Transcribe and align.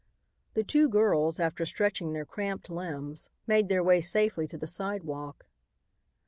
The 0.55 0.63
two 0.63 0.89
girls, 0.89 1.39
after 1.39 1.63
stretching 1.63 2.11
their 2.13 2.25
cramped 2.25 2.71
limbs, 2.71 3.29
made 3.45 3.69
their 3.69 3.83
way 3.83 4.01
safely 4.01 4.47
to 4.47 4.57
the 4.57 4.65
sidewalk. 4.65 5.45